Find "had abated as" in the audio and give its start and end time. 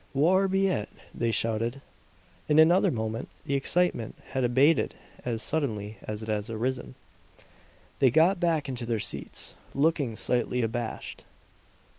4.29-5.43